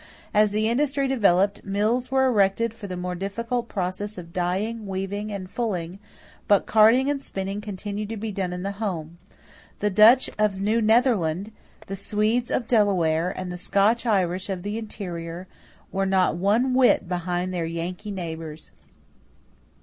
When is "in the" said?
8.51-8.71